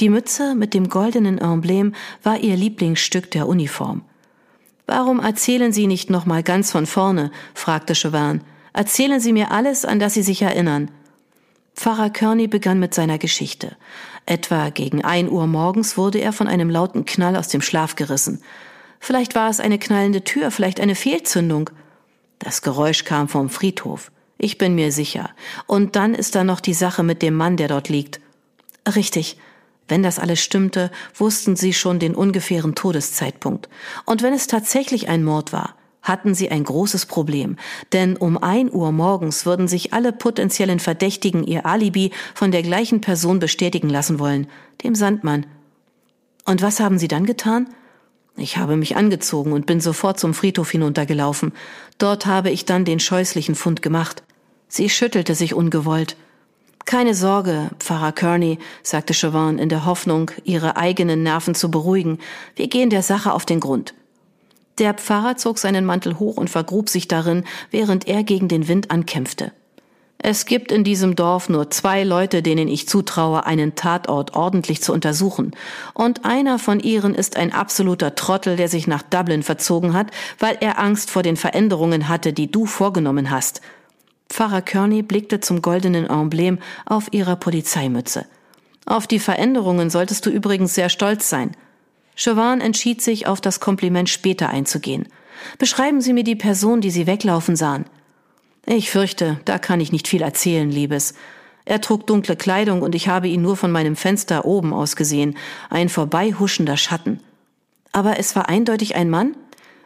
Die 0.00 0.10
Mütze 0.10 0.54
mit 0.54 0.74
dem 0.74 0.88
goldenen 0.88 1.38
Emblem 1.38 1.94
war 2.22 2.38
ihr 2.38 2.56
Lieblingsstück 2.56 3.30
der 3.30 3.48
Uniform. 3.48 4.02
Warum 4.86 5.18
erzählen 5.18 5.72
Sie 5.72 5.86
nicht 5.86 6.10
noch 6.10 6.26
mal 6.26 6.42
ganz 6.42 6.70
von 6.70 6.86
vorne? 6.86 7.32
fragte 7.54 7.94
Chauvin. 7.94 8.42
Erzählen 8.72 9.18
Sie 9.18 9.32
mir 9.32 9.50
alles, 9.50 9.84
an 9.84 9.98
das 9.98 10.14
Sie 10.14 10.22
sich 10.22 10.42
erinnern. 10.42 10.90
Pfarrer 11.74 12.10
Kearney 12.10 12.46
begann 12.46 12.78
mit 12.78 12.94
seiner 12.94 13.18
Geschichte. 13.18 13.76
Etwa 14.26 14.70
gegen 14.70 15.04
ein 15.04 15.30
Uhr 15.30 15.46
morgens 15.46 15.96
wurde 15.96 16.18
er 16.18 16.32
von 16.32 16.48
einem 16.48 16.68
lauten 16.68 17.04
Knall 17.04 17.36
aus 17.36 17.46
dem 17.46 17.62
Schlaf 17.62 17.94
gerissen. 17.94 18.42
Vielleicht 18.98 19.36
war 19.36 19.48
es 19.48 19.60
eine 19.60 19.78
knallende 19.78 20.24
Tür, 20.24 20.50
vielleicht 20.50 20.80
eine 20.80 20.96
Fehlzündung. 20.96 21.70
Das 22.40 22.60
Geräusch 22.60 23.04
kam 23.04 23.28
vom 23.28 23.48
Friedhof. 23.48 24.10
Ich 24.36 24.58
bin 24.58 24.74
mir 24.74 24.90
sicher. 24.90 25.30
Und 25.66 25.94
dann 25.94 26.12
ist 26.12 26.34
da 26.34 26.42
noch 26.42 26.60
die 26.60 26.74
Sache 26.74 27.04
mit 27.04 27.22
dem 27.22 27.34
Mann, 27.34 27.56
der 27.56 27.68
dort 27.68 27.88
liegt. 27.88 28.20
Richtig. 28.94 29.38
Wenn 29.88 30.02
das 30.02 30.18
alles 30.18 30.42
stimmte, 30.42 30.90
wussten 31.14 31.54
sie 31.54 31.72
schon 31.72 32.00
den 32.00 32.16
ungefähren 32.16 32.74
Todeszeitpunkt. 32.74 33.68
Und 34.04 34.22
wenn 34.22 34.32
es 34.32 34.48
tatsächlich 34.48 35.08
ein 35.08 35.22
Mord 35.22 35.52
war, 35.52 35.76
hatten 36.06 36.34
sie 36.34 36.50
ein 36.50 36.64
großes 36.64 37.06
Problem, 37.06 37.56
denn 37.92 38.16
um 38.16 38.38
ein 38.38 38.72
Uhr 38.72 38.92
morgens 38.92 39.44
würden 39.44 39.66
sich 39.66 39.92
alle 39.92 40.12
potenziellen 40.12 40.78
Verdächtigen 40.78 41.44
ihr 41.44 41.66
Alibi 41.66 42.12
von 42.34 42.52
der 42.52 42.62
gleichen 42.62 43.00
Person 43.00 43.40
bestätigen 43.40 43.90
lassen 43.90 44.18
wollen, 44.18 44.46
dem 44.84 44.94
Sandmann. 44.94 45.46
Und 46.44 46.62
was 46.62 46.78
haben 46.78 46.98
sie 46.98 47.08
dann 47.08 47.26
getan? 47.26 47.68
Ich 48.36 48.56
habe 48.56 48.76
mich 48.76 48.96
angezogen 48.96 49.52
und 49.52 49.66
bin 49.66 49.80
sofort 49.80 50.20
zum 50.20 50.32
Friedhof 50.32 50.70
hinuntergelaufen. 50.70 51.52
Dort 51.98 52.26
habe 52.26 52.50
ich 52.50 52.66
dann 52.66 52.84
den 52.84 53.00
scheußlichen 53.00 53.54
Fund 53.54 53.82
gemacht. 53.82 54.22
Sie 54.68 54.88
schüttelte 54.88 55.34
sich 55.34 55.54
ungewollt. 55.54 56.16
Keine 56.84 57.14
Sorge, 57.14 57.70
Pfarrer 57.80 58.12
Kearney, 58.12 58.58
sagte 58.84 59.12
Chauvin 59.12 59.58
in 59.58 59.68
der 59.68 59.86
Hoffnung, 59.86 60.30
ihre 60.44 60.76
eigenen 60.76 61.24
Nerven 61.24 61.56
zu 61.56 61.68
beruhigen. 61.68 62.18
Wir 62.54 62.68
gehen 62.68 62.90
der 62.90 63.02
Sache 63.02 63.32
auf 63.32 63.44
den 63.44 63.58
Grund. 63.58 63.94
Der 64.78 64.94
Pfarrer 64.94 65.36
zog 65.36 65.58
seinen 65.58 65.84
Mantel 65.84 66.18
hoch 66.18 66.36
und 66.36 66.50
vergrub 66.50 66.88
sich 66.88 67.08
darin, 67.08 67.44
während 67.70 68.06
er 68.06 68.22
gegen 68.24 68.48
den 68.48 68.68
Wind 68.68 68.90
ankämpfte. 68.90 69.52
Es 70.18 70.46
gibt 70.46 70.72
in 70.72 70.82
diesem 70.82 71.14
Dorf 71.14 71.48
nur 71.48 71.70
zwei 71.70 72.02
Leute, 72.02 72.42
denen 72.42 72.68
ich 72.68 72.88
zutraue, 72.88 73.46
einen 73.46 73.74
Tatort 73.74 74.34
ordentlich 74.34 74.82
zu 74.82 74.92
untersuchen. 74.92 75.52
Und 75.94 76.24
einer 76.24 76.58
von 76.58 76.80
ihren 76.80 77.14
ist 77.14 77.36
ein 77.36 77.52
absoluter 77.52 78.14
Trottel, 78.14 78.56
der 78.56 78.68
sich 78.68 78.86
nach 78.86 79.02
Dublin 79.02 79.42
verzogen 79.42 79.92
hat, 79.92 80.10
weil 80.38 80.56
er 80.60 80.78
Angst 80.78 81.10
vor 81.10 81.22
den 81.22 81.36
Veränderungen 81.36 82.08
hatte, 82.08 82.32
die 82.32 82.50
du 82.50 82.66
vorgenommen 82.66 83.30
hast. 83.30 83.60
Pfarrer 84.28 84.62
Kearney 84.62 85.02
blickte 85.02 85.40
zum 85.40 85.62
goldenen 85.62 86.06
Emblem 86.06 86.58
auf 86.86 87.12
ihrer 87.12 87.36
Polizeimütze. 87.36 88.26
Auf 88.86 89.06
die 89.06 89.20
Veränderungen 89.20 89.90
solltest 89.90 90.26
du 90.26 90.30
übrigens 90.30 90.74
sehr 90.74 90.88
stolz 90.88 91.28
sein. 91.28 91.52
Chauvin 92.16 92.60
entschied 92.60 93.02
sich, 93.02 93.26
auf 93.26 93.40
das 93.40 93.60
Kompliment 93.60 94.08
später 94.08 94.48
einzugehen. 94.48 95.06
Beschreiben 95.58 96.00
Sie 96.00 96.12
mir 96.12 96.24
die 96.24 96.34
Person, 96.34 96.80
die 96.80 96.90
Sie 96.90 97.06
weglaufen 97.06 97.54
sahen. 97.54 97.84
Ich 98.66 98.90
fürchte, 98.90 99.38
da 99.44 99.58
kann 99.58 99.80
ich 99.80 99.92
nicht 99.92 100.08
viel 100.08 100.22
erzählen, 100.22 100.70
Liebes. 100.70 101.14
Er 101.66 101.80
trug 101.80 102.06
dunkle 102.06 102.36
Kleidung 102.36 102.82
und 102.82 102.94
ich 102.94 103.08
habe 103.08 103.28
ihn 103.28 103.42
nur 103.42 103.56
von 103.56 103.70
meinem 103.70 103.96
Fenster 103.96 104.44
oben 104.44 104.72
aus 104.72 104.96
gesehen, 104.96 105.36
ein 105.68 105.88
vorbeihuschender 105.88 106.76
Schatten. 106.76 107.20
Aber 107.92 108.18
es 108.18 108.34
war 108.34 108.48
eindeutig 108.48 108.96
ein 108.96 109.10
Mann? 109.10 109.36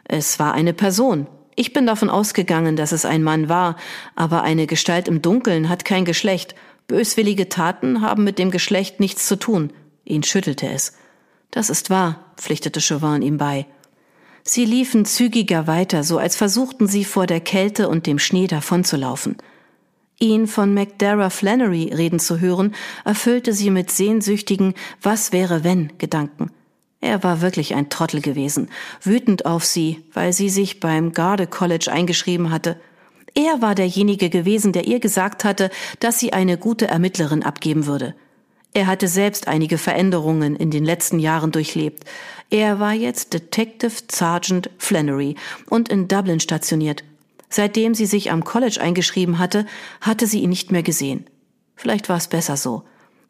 Es 0.05 0.39
war 0.39 0.53
eine 0.53 0.73
Person. 0.73 1.27
Ich 1.55 1.73
bin 1.73 1.85
davon 1.85 2.09
ausgegangen, 2.09 2.75
dass 2.75 2.91
es 2.91 3.05
ein 3.05 3.23
Mann 3.23 3.49
war, 3.49 3.75
aber 4.15 4.43
eine 4.43 4.67
Gestalt 4.67 5.07
im 5.07 5.21
Dunkeln 5.21 5.69
hat 5.69 5.85
kein 5.85 6.05
Geschlecht. 6.05 6.55
Böswillige 6.87 7.49
Taten 7.49 8.01
haben 8.01 8.23
mit 8.23 8.39
dem 8.39 8.51
Geschlecht 8.51 8.99
nichts 8.99 9.27
zu 9.27 9.37
tun. 9.37 9.73
Ihn 10.05 10.23
schüttelte 10.23 10.69
es. 10.69 10.93
Das 11.51 11.69
ist 11.69 11.89
wahr, 11.89 12.33
pflichtete 12.37 12.81
Chauvin 12.81 13.21
ihm 13.21 13.37
bei. 13.37 13.65
Sie 14.43 14.65
liefen 14.65 15.05
zügiger 15.05 15.67
weiter, 15.67 16.03
so 16.03 16.17
als 16.17 16.35
versuchten 16.35 16.87
sie 16.87 17.05
vor 17.05 17.27
der 17.27 17.41
Kälte 17.41 17.89
und 17.89 18.07
dem 18.07 18.17
Schnee 18.17 18.47
davonzulaufen. 18.47 19.37
Ihn 20.19 20.47
von 20.47 20.73
McDara 20.73 21.29
Flannery 21.29 21.93
reden 21.93 22.19
zu 22.19 22.39
hören, 22.39 22.73
erfüllte 23.05 23.53
sie 23.53 23.69
mit 23.69 23.91
sehnsüchtigen 23.91 24.73
Was 25.01 25.31
wäre 25.31 25.63
wenn 25.63 25.93
Gedanken. 25.97 26.51
Er 27.01 27.23
war 27.23 27.41
wirklich 27.41 27.73
ein 27.73 27.89
Trottel 27.89 28.21
gewesen, 28.21 28.69
wütend 29.01 29.45
auf 29.45 29.65
sie, 29.65 30.03
weil 30.13 30.33
sie 30.33 30.49
sich 30.49 30.79
beim 30.79 31.11
Garde 31.11 31.47
College 31.47 31.91
eingeschrieben 31.91 32.51
hatte. 32.51 32.79
Er 33.33 33.61
war 33.61 33.73
derjenige 33.73 34.29
gewesen, 34.29 34.73
der 34.73 34.85
ihr 34.85 34.99
gesagt 34.99 35.43
hatte, 35.43 35.71
dass 35.99 36.19
sie 36.19 36.33
eine 36.33 36.57
gute 36.57 36.87
Ermittlerin 36.87 37.43
abgeben 37.43 37.87
würde. 37.87 38.13
Er 38.73 38.87
hatte 38.87 39.07
selbst 39.07 39.47
einige 39.47 39.77
Veränderungen 39.77 40.55
in 40.55 40.71
den 40.71 40.85
letzten 40.85 41.19
Jahren 41.19 41.51
durchlebt. 41.51 42.05
Er 42.49 42.79
war 42.79 42.93
jetzt 42.93 43.33
Detective 43.33 43.91
Sergeant 44.09 44.69
Flannery 44.77 45.35
und 45.69 45.89
in 45.89 46.07
Dublin 46.07 46.39
stationiert. 46.39 47.03
Seitdem 47.49 47.95
sie 47.95 48.05
sich 48.05 48.31
am 48.31 48.45
College 48.45 48.79
eingeschrieben 48.79 49.39
hatte, 49.39 49.65
hatte 49.99 50.25
sie 50.25 50.41
ihn 50.41 50.49
nicht 50.49 50.71
mehr 50.71 50.83
gesehen. 50.83 51.25
Vielleicht 51.75 52.07
war 52.07 52.17
es 52.17 52.27
besser 52.27 52.55
so. 52.55 52.83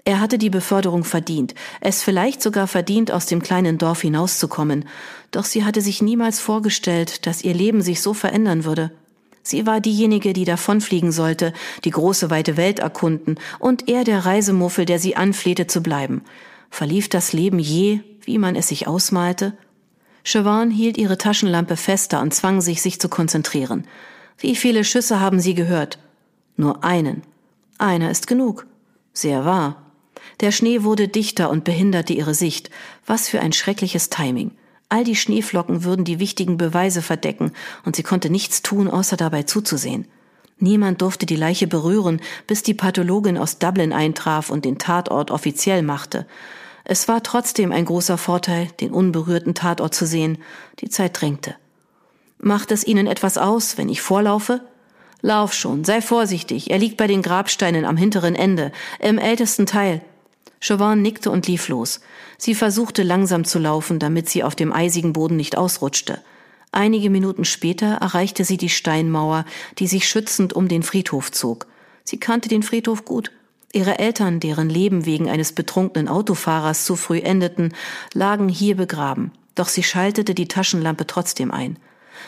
Er 0.03 0.19
hatte 0.19 0.37
die 0.37 0.49
Beförderung 0.49 1.03
verdient, 1.03 1.53
es 1.79 2.01
vielleicht 2.01 2.41
sogar 2.41 2.67
verdient, 2.67 3.11
aus 3.11 3.27
dem 3.27 3.41
kleinen 3.41 3.77
Dorf 3.77 4.01
hinauszukommen, 4.01 4.85
doch 5.29 5.45
sie 5.45 5.63
hatte 5.63 5.81
sich 5.81 6.01
niemals 6.01 6.39
vorgestellt, 6.39 7.27
dass 7.27 7.43
ihr 7.43 7.53
Leben 7.53 7.83
sich 7.83 8.01
so 8.01 8.15
verändern 8.15 8.63
würde. 8.63 8.91
Sie 9.43 9.65
war 9.65 9.81
diejenige, 9.81 10.33
die 10.33 10.45
davonfliegen 10.45 11.11
sollte, 11.11 11.53
die 11.83 11.89
große 11.89 12.29
weite 12.29 12.57
Welt 12.57 12.79
erkunden, 12.79 13.39
und 13.59 13.89
er 13.89 14.03
der 14.03 14.25
Reisemuffel, 14.25 14.85
der 14.85 14.99
sie 14.99 15.15
anflehte 15.15 15.67
zu 15.67 15.81
bleiben. 15.81 16.21
Verlief 16.69 17.09
das 17.09 17.33
Leben 17.33 17.59
je, 17.59 18.01
wie 18.21 18.37
man 18.37 18.55
es 18.55 18.67
sich 18.67 18.87
ausmalte? 18.87 19.53
Siobhan 20.23 20.69
hielt 20.69 20.97
ihre 20.97 21.17
Taschenlampe 21.17 21.75
fester 21.75 22.21
und 22.21 22.33
zwang 22.33 22.61
sich, 22.61 22.81
sich 22.81 22.99
zu 22.99 23.09
konzentrieren. 23.09 23.87
Wie 24.37 24.55
viele 24.55 24.83
Schüsse 24.83 25.19
haben 25.19 25.39
Sie 25.39 25.55
gehört? 25.55 25.99
Nur 26.55 26.83
einen. 26.83 27.23
Einer 27.77 28.11
ist 28.11 28.27
genug. 28.27 28.67
Sehr 29.13 29.45
wahr. 29.45 29.81
Der 30.39 30.51
Schnee 30.51 30.83
wurde 30.83 31.07
dichter 31.07 31.49
und 31.49 31.63
behinderte 31.63 32.13
ihre 32.13 32.35
Sicht. 32.35 32.69
Was 33.05 33.27
für 33.27 33.39
ein 33.39 33.53
schreckliches 33.53 34.09
Timing. 34.09 34.51
All 34.91 35.05
die 35.05 35.15
Schneeflocken 35.15 35.85
würden 35.85 36.03
die 36.03 36.19
wichtigen 36.19 36.57
Beweise 36.57 37.01
verdecken, 37.01 37.53
und 37.85 37.95
sie 37.95 38.03
konnte 38.03 38.29
nichts 38.29 38.61
tun, 38.61 38.89
außer 38.89 39.15
dabei 39.15 39.43
zuzusehen. 39.43 40.05
Niemand 40.59 41.01
durfte 41.01 41.25
die 41.25 41.37
Leiche 41.37 41.65
berühren, 41.65 42.19
bis 42.45 42.61
die 42.61 42.73
Pathologin 42.73 43.37
aus 43.37 43.57
Dublin 43.57 43.93
eintraf 43.93 44.49
und 44.49 44.65
den 44.65 44.79
Tatort 44.79 45.31
offiziell 45.31 45.81
machte. 45.81 46.27
Es 46.83 47.07
war 47.07 47.23
trotzdem 47.23 47.71
ein 47.71 47.85
großer 47.85 48.17
Vorteil, 48.17 48.67
den 48.81 48.91
unberührten 48.91 49.53
Tatort 49.53 49.95
zu 49.95 50.05
sehen. 50.05 50.39
Die 50.81 50.89
Zeit 50.89 51.21
drängte. 51.21 51.55
Macht 52.37 52.69
es 52.73 52.85
Ihnen 52.85 53.07
etwas 53.07 53.37
aus, 53.37 53.77
wenn 53.77 53.87
ich 53.87 54.01
vorlaufe? 54.01 54.59
Lauf 55.21 55.53
schon, 55.53 55.85
sei 55.85 56.01
vorsichtig, 56.01 56.69
er 56.69 56.79
liegt 56.79 56.97
bei 56.97 57.07
den 57.07 57.21
Grabsteinen 57.21 57.85
am 57.85 57.95
hinteren 57.95 58.35
Ende, 58.35 58.73
im 58.99 59.19
ältesten 59.19 59.67
Teil. 59.67 60.01
Chauvin 60.61 61.01
nickte 61.01 61.31
und 61.31 61.47
lief 61.47 61.67
los. 61.67 61.99
Sie 62.37 62.55
versuchte 62.55 63.03
langsam 63.03 63.43
zu 63.43 63.59
laufen, 63.59 63.99
damit 63.99 64.29
sie 64.29 64.43
auf 64.43 64.55
dem 64.55 64.71
eisigen 64.71 65.11
Boden 65.11 65.35
nicht 65.35 65.57
ausrutschte. 65.57 66.21
Einige 66.71 67.09
Minuten 67.09 67.43
später 67.43 67.95
erreichte 67.95 68.45
sie 68.45 68.57
die 68.57 68.69
Steinmauer, 68.69 69.43
die 69.79 69.87
sich 69.87 70.07
schützend 70.07 70.53
um 70.53 70.69
den 70.69 70.83
Friedhof 70.83 71.31
zog. 71.31 71.67
Sie 72.05 72.19
kannte 72.19 72.47
den 72.47 72.63
Friedhof 72.63 73.03
gut. 73.03 73.31
Ihre 73.73 73.99
Eltern, 73.99 74.39
deren 74.39 74.69
Leben 74.69 75.05
wegen 75.05 75.29
eines 75.29 75.51
betrunkenen 75.51 76.07
Autofahrers 76.07 76.85
zu 76.85 76.95
früh 76.95 77.19
endeten, 77.19 77.73
lagen 78.13 78.47
hier 78.47 78.77
begraben. 78.77 79.31
Doch 79.55 79.67
sie 79.67 79.83
schaltete 79.83 80.35
die 80.35 80.47
Taschenlampe 80.47 81.07
trotzdem 81.07 81.51
ein. 81.51 81.77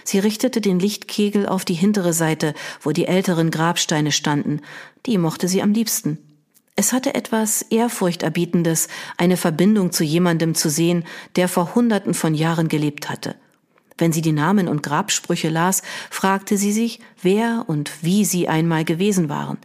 Sie 0.03 0.19
richtete 0.19 0.59
den 0.59 0.79
Lichtkegel 0.79 1.47
auf 1.47 1.65
die 1.65 1.73
hintere 1.73 2.13
Seite, 2.13 2.53
wo 2.81 2.91
die 2.91 3.05
älteren 3.05 3.51
Grabsteine 3.51 4.11
standen. 4.11 4.61
Die 5.05 5.17
mochte 5.17 5.47
sie 5.47 5.61
am 5.61 5.71
liebsten. 5.71 6.17
Es 6.83 6.91
hatte 6.91 7.15
etwas 7.15 7.61
Ehrfurchterbietendes, 7.61 8.89
eine 9.15 9.37
Verbindung 9.37 9.93
zu 9.93 10.03
jemandem 10.03 10.53
zu 10.53 10.69
sehen, 10.69 11.05
der 11.37 11.47
vor 11.47 11.75
Hunderten 11.75 12.13
von 12.13 12.35
Jahren 12.35 12.67
gelebt 12.67 13.09
hatte. 13.09 13.37
Wenn 13.97 14.11
sie 14.11 14.21
die 14.21 14.33
Namen 14.33 14.67
und 14.67 14.83
Grabsprüche 14.83 15.47
las, 15.47 15.81
fragte 16.09 16.57
sie 16.57 16.73
sich, 16.73 16.99
wer 17.21 17.63
und 17.67 18.03
wie 18.03 18.25
sie 18.25 18.49
einmal 18.49 18.83
gewesen 18.83 19.29
waren. 19.29 19.59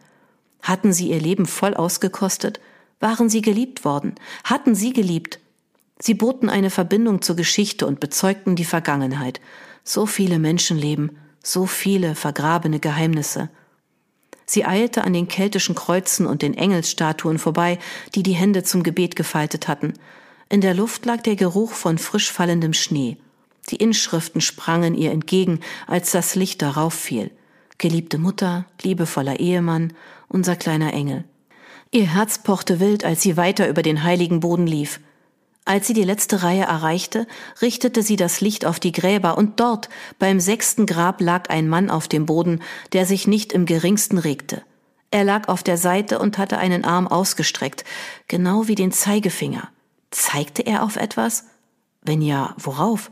Hatten 0.63 0.93
sie 0.93 1.11
ihr 1.11 1.19
Leben 1.19 1.47
voll 1.47 1.75
ausgekostet? 1.75 2.61
Waren 3.01 3.29
sie 3.29 3.43
geliebt 3.43 3.85
worden? 3.85 4.15
Hatten 4.45 4.77
sie 4.77 4.93
geliebt? 4.93 5.41
Sie 5.99 6.15
boten 6.15 6.49
eine 6.49 6.71
Verbindung 6.71 7.21
zur 7.21 7.35
Geschichte 7.35 7.85
und 7.89 7.99
bezeugten 7.99 8.55
die 8.55 8.65
Vergangenheit. 8.65 9.41
So 9.83 10.07
viele 10.07 10.39
Menschenleben, 10.39 11.19
so 11.43 11.67
viele 11.67 12.15
vergrabene 12.15 12.79
Geheimnisse. 12.79 13.51
Sie 14.51 14.65
eilte 14.65 15.05
an 15.05 15.13
den 15.13 15.29
keltischen 15.29 15.75
Kreuzen 15.75 16.27
und 16.27 16.41
den 16.41 16.55
Engelsstatuen 16.55 17.39
vorbei, 17.39 17.79
die 18.15 18.23
die 18.23 18.33
Hände 18.33 18.63
zum 18.63 18.83
Gebet 18.83 19.15
gefaltet 19.15 19.69
hatten. 19.69 19.93
In 20.49 20.63
der 20.63 20.73
Luft 20.73 21.05
lag 21.05 21.21
der 21.21 21.37
Geruch 21.37 21.73
von 21.73 21.99
frisch 21.99 22.33
fallendem 22.33 22.73
Schnee. 22.73 23.19
Die 23.69 23.77
Inschriften 23.77 24.41
sprangen 24.41 24.95
ihr 24.95 25.13
entgegen, 25.13 25.61
als 25.87 26.13
das 26.13 26.35
Licht 26.35 26.63
darauf 26.63 26.95
fiel. 26.95 27.31
Geliebte 27.77 28.17
Mutter, 28.17 28.65
liebevoller 28.81 29.39
Ehemann, 29.39 29.93
unser 30.29 30.57
kleiner 30.57 30.95
Engel. 30.95 31.25
Ihr 31.91 32.07
Herz 32.07 32.43
pochte 32.43 32.81
wild, 32.81 33.05
als 33.05 33.21
sie 33.21 33.37
weiter 33.37 33.69
über 33.69 33.83
den 33.83 34.03
heiligen 34.03 34.41
Boden 34.41 34.67
lief. 34.67 34.99
Als 35.69 35.87
sie 35.87 35.93
die 35.93 36.05
letzte 36.05 36.43
Reihe 36.43 36.63
erreichte, 36.63 37.27
richtete 37.61 38.03
sie 38.03 38.17
das 38.17 38.41
Licht 38.41 38.65
auf 38.65 38.81
die 38.81 38.91
Gräber, 38.91 39.37
und 39.37 39.61
dort, 39.61 39.91
beim 40.19 40.41
sechsten 40.41 40.87
Grab, 40.87 41.21
lag 41.21 41.51
ein 41.51 41.69
Mann 41.69 41.91
auf 41.91 42.09
dem 42.09 42.25
Boden, 42.25 42.63
der 42.95 43.05
sich 43.05 43.27
nicht 43.27 43.53
im 43.53 43.67
geringsten 43.67 44.17
regte. 44.17 44.63
Er 45.11 45.25
lag 45.25 45.47
auf 45.49 45.63
der 45.63 45.77
Seite 45.77 46.21
und 46.21 46.39
hatte 46.39 46.57
einen 46.57 46.87
Arm 46.87 47.07
ausgestreckt, 47.07 47.85
genau 48.29 48.67
wie 48.67 48.77
den 48.77 48.93
Zeigefinger. 48.93 49.69
Zeigte 50.11 50.63
er 50.63 50.83
auf 50.83 50.97
etwas? 50.97 51.45
Wenn 52.01 52.23
ja, 52.23 52.55
worauf? 52.57 53.11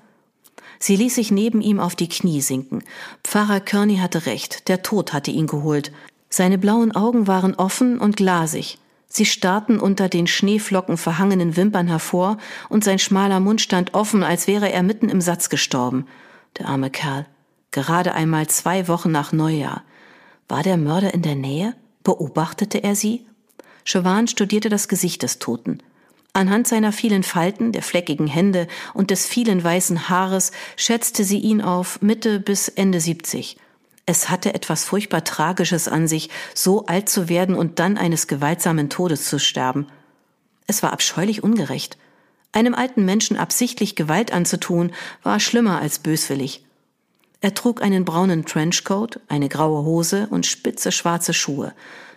Sie 0.79 0.97
ließ 0.97 1.15
sich 1.15 1.31
neben 1.31 1.61
ihm 1.61 1.79
auf 1.79 1.95
die 1.95 2.09
Knie 2.09 2.41
sinken. 2.41 2.83
Pfarrer 3.23 3.61
Kearney 3.61 3.99
hatte 3.99 4.25
recht, 4.25 4.69
der 4.69 4.83
Tod 4.83 5.13
hatte 5.13 5.31
ihn 5.31 5.47
geholt. 5.47 5.93
Seine 6.31 6.57
blauen 6.57 6.93
Augen 6.93 7.27
waren 7.27 7.55
offen 7.55 7.99
und 7.99 8.17
glasig. 8.17 8.79
Sie 9.09 9.25
starrten 9.25 9.79
unter 9.79 10.09
den 10.09 10.27
Schneeflocken 10.27 10.97
verhangenen 10.97 11.57
Wimpern 11.57 11.87
hervor, 11.87 12.39
und 12.69 12.85
sein 12.85 12.99
schmaler 12.99 13.41
Mund 13.41 13.61
stand 13.61 13.95
offen, 13.95 14.23
als 14.23 14.47
wäre 14.47 14.71
er 14.71 14.83
mitten 14.83 15.09
im 15.09 15.21
Satz 15.21 15.49
gestorben. 15.49 16.07
Der 16.59 16.69
arme 16.69 16.91
Kerl. 16.91 17.27
Gerade 17.71 18.15
einmal 18.15 18.47
zwei 18.49 18.89
Wochen 18.89 19.11
nach 19.11 19.33
Neujahr. 19.33 19.83
War 20.49 20.63
der 20.63 20.77
Mörder 20.77 21.15
in 21.15 21.23
der 21.23 21.35
Nähe? 21.35 21.75
Beobachtete 22.03 22.83
er 22.83 22.95
sie? 22.95 23.27
Chauvin 23.85 24.27
studierte 24.29 24.69
das 24.69 24.89
Gesicht 24.89 25.23
des 25.23 25.39
Toten. 25.39 25.83
Anhand 26.33 26.69
seiner 26.69 26.93
vielen 26.93 27.23
Falten, 27.23 27.73
der 27.73 27.83
fleckigen 27.83 28.27
Hände 28.27 28.69
und 28.93 29.11
des 29.11 29.27
vielen 29.27 29.63
weißen 29.63 30.09
Haares 30.09 30.53
schätzte 30.77 31.25
sie 31.25 31.39
ihn 31.39 31.63
auf 31.63 32.03
Mitte 32.03 32.41
bis 32.41 32.69
Ende 32.69 33.01
70. 33.01 33.57
Es 34.07 34.31
hatte 34.31 34.55
etwas 34.55 34.85
furchtbar 34.85 35.25
Tragisches 35.25 35.89
an 35.89 36.07
sich, 36.07 36.31
so 36.55 36.87
alt 36.87 37.09
zu 37.09 37.29
werden 37.29 37.57
und 37.57 37.81
dann 37.81 37.99
eines 37.99 38.29
gewaltsamen 38.29 38.89
Todes 38.89 39.29
zu 39.29 39.41
sterben. 39.41 39.89
Es 40.69 40.83
war 40.85 40.93
abscheulich 40.93 41.43
ungerecht. 41.43 41.99
Einem 42.53 42.75
alten 42.75 43.05
Menschen 43.05 43.37
absichtlich 43.37 43.97
Gewalt 43.97 44.33
anzutun, 44.33 44.93
war 45.25 45.41
schlimmer 45.41 45.81
als 45.81 45.99
böswillig. 45.99 46.65
Er 47.41 47.53
trug 47.53 47.83
einen 47.83 48.05
braunen 48.05 48.47
Trenchcoat, 48.47 49.21
eine 49.29 49.49
graue 49.49 49.85
Hose 49.85 50.29
und 50.31 50.47
spitze 50.47 50.93
schwarze 50.93 51.35
Schuhe. 51.35 51.75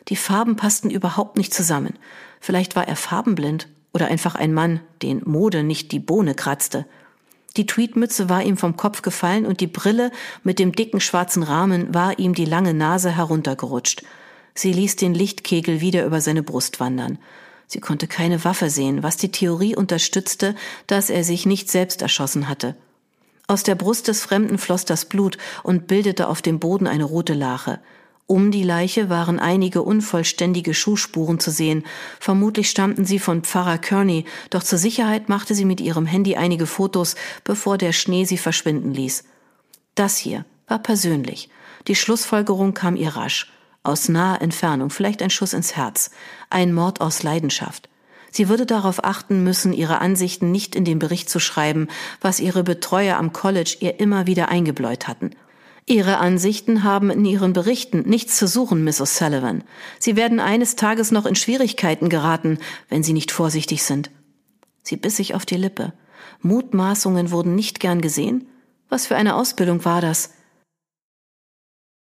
Die 0.08 0.16
Farben 0.16 0.56
passten 0.56 0.92
überhaupt 0.92 1.38
nicht 1.38 1.54
zusammen. 1.54 1.96
Vielleicht 2.40 2.76
war 2.76 2.88
er 2.88 2.96
farbenblind 2.96 3.68
oder 3.94 4.08
einfach 4.08 4.36
ein 4.36 4.54
Mann, 4.54 4.80
den 5.02 5.22
Mode 5.26 5.64
nicht 5.64 5.92
die 5.92 6.00
Bohne 6.00 6.36
kratzte. 6.36 6.86
Die 7.58 7.66
Tweedmütze 7.66 8.30
war 8.30 8.44
ihm 8.44 8.58
vom 8.58 8.78
Kopf 8.78 9.02
gefallen 9.02 9.46
und 9.46 9.60
die 9.60 9.68
Brille 9.68 10.12
mit 10.44 10.60
dem 10.60 10.72
dicken 10.72 11.00
schwarzen 11.00 11.44
Rahmen 11.44 11.94
war 11.94 12.20
ihm 12.20 12.34
die 12.34 12.46
lange 12.46 12.74
Nase 12.74 13.12
heruntergerutscht. 13.12 14.04
Sie 14.54 14.74
ließ 14.74 14.96
den 14.98 15.14
Lichtkegel 15.14 15.82
wieder 15.82 16.06
über 16.06 16.22
seine 16.22 16.44
Brust 16.44 16.80
wandern. 16.80 17.18
Sie 17.68 17.80
konnte 17.80 18.08
keine 18.08 18.44
Waffe 18.44 18.70
sehen, 18.70 19.04
was 19.04 19.18
die 19.18 19.32
Theorie 19.32 19.76
unterstützte, 19.76 20.56
dass 20.88 21.10
er 21.10 21.24
sich 21.24 21.46
nicht 21.46 21.70
selbst 21.70 22.02
erschossen 22.02 22.50
hatte. 22.50 22.76
Aus 23.48 23.64
der 23.64 23.76
Brust 23.76 24.08
des 24.08 24.22
Fremden 24.22 24.58
floss 24.58 24.86
das 24.86 25.06
Blut 25.06 25.38
und 25.64 25.88
bildete 25.88 26.28
auf 26.28 26.42
dem 26.42 26.60
Boden 26.60 26.88
eine 26.88 27.04
rote 27.04 27.34
Lache. 27.34 27.80
Um 28.32 28.52
die 28.52 28.62
Leiche 28.62 29.10
waren 29.10 29.40
einige 29.40 29.82
unvollständige 29.82 30.76
Schuhspuren 30.76 31.40
zu 31.40 31.50
sehen. 31.50 31.84
Vermutlich 32.20 32.70
stammten 32.70 33.04
sie 33.04 33.18
von 33.18 33.42
Pfarrer 33.42 33.80
Kearney, 33.80 34.26
doch 34.52 34.62
zur 34.62 34.78
Sicherheit 34.78 35.30
machte 35.30 35.56
sie 35.56 35.66
mit 35.66 35.82
ihrem 35.82 36.06
Handy 36.06 36.36
einige 36.36 36.68
Fotos, 36.68 37.16
bevor 37.44 37.80
der 37.80 37.92
Schnee 37.92 38.26
sie 38.26 38.38
verschwinden 38.38 38.94
ließ. 38.94 39.24
Das 39.96 40.16
hier 40.18 40.46
war 40.68 40.78
persönlich. 40.78 41.50
Die 41.88 41.96
Schlussfolgerung 41.96 42.76
kam 42.76 42.96
ihr 42.96 43.16
rasch. 43.16 43.52
Aus 43.82 44.10
naher 44.10 44.44
Entfernung, 44.44 44.92
vielleicht 44.92 45.24
ein 45.24 45.32
Schuss 45.32 45.54
ins 45.54 45.76
Herz. 45.76 46.12
Ein 46.52 46.72
Mord 46.72 47.02
aus 47.02 47.24
Leidenschaft. 47.24 47.90
Sie 48.30 48.48
würde 48.48 48.68
darauf 48.68 49.04
achten 49.04 49.44
müssen, 49.44 49.74
ihre 49.74 50.02
Ansichten 50.02 50.52
nicht 50.52 50.76
in 50.76 50.86
den 50.86 51.00
Bericht 51.00 51.32
zu 51.32 51.40
schreiben, 51.40 51.88
was 52.22 52.40
ihre 52.40 52.64
Betreuer 52.64 53.18
am 53.18 53.34
College 53.34 53.78
ihr 53.80 54.00
immer 54.00 54.28
wieder 54.28 54.50
eingebläut 54.50 55.08
hatten. 55.08 55.32
Ihre 55.90 56.20
Ansichten 56.20 56.84
haben 56.84 57.10
in 57.10 57.26
Ihren 57.26 57.52
Berichten 57.52 58.04
nichts 58.04 58.38
zu 58.38 58.48
suchen, 58.48 58.84
Miss 58.84 59.02
O'Sullivan. 59.02 59.64
Sie 59.98 60.16
werden 60.16 60.40
eines 60.40 60.76
Tages 60.76 61.10
noch 61.10 61.26
in 61.26 61.34
Schwierigkeiten 61.34 62.10
geraten, 62.10 62.60
wenn 62.90 63.02
Sie 63.02 63.12
nicht 63.12 63.32
vorsichtig 63.32 63.82
sind. 63.82 64.12
Sie 64.84 64.98
biss 64.98 65.18
sich 65.18 65.34
auf 65.34 65.48
die 65.48 65.58
Lippe. 65.58 65.94
Mutmaßungen 66.42 67.32
wurden 67.32 67.56
nicht 67.56 67.80
gern 67.80 68.02
gesehen. 68.02 68.48
Was 68.88 69.08
für 69.08 69.16
eine 69.16 69.36
Ausbildung 69.36 69.84
war 69.84 70.00
das? 70.00 70.30